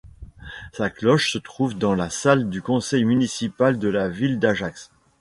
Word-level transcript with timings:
Sa 0.73 0.89
cloche 0.89 1.31
se 1.33 1.37
trouve 1.37 1.77
dans 1.77 1.93
la 1.93 2.09
salle 2.09 2.49
du 2.49 2.63
conseil 2.63 3.05
municipal 3.05 3.77
de 3.77 3.87
la 3.87 4.09
ville 4.09 4.39
d'Ajax. 4.39 4.89